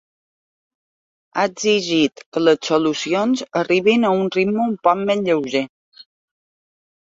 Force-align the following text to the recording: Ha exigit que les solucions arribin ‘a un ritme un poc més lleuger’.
Ha 1.35 1.43
exigit 1.49 2.23
que 2.31 2.43
les 2.47 2.65
solucions 2.71 3.45
arribin 3.63 4.09
‘a 4.11 4.17
un 4.25 4.27
ritme 4.39 4.67
un 4.67 4.77
poc 4.89 5.07
més 5.07 5.25
lleuger’. 5.31 5.67